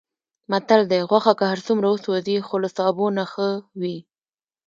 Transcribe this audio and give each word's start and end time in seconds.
متل 0.51 0.81
دی: 0.91 1.01
غوښه 1.09 1.33
که 1.39 1.45
هرڅومره 1.51 1.87
وسوځي، 1.89 2.37
خو 2.47 2.55
له 2.63 2.69
سابو 2.77 3.05
نه 3.17 3.25
ښه 3.31 3.47
وي. 3.81 3.97